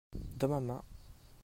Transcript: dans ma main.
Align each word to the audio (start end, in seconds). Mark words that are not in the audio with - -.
dans 0.39 0.47
ma 0.49 0.59
main. 0.59 0.83